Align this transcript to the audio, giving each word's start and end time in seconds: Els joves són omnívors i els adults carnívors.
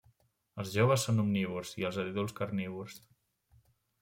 Els 0.61 0.71
joves 0.77 1.05
són 1.07 1.23
omnívors 1.23 1.75
i 1.83 1.87
els 1.91 2.01
adults 2.05 2.35
carnívors. 2.41 2.99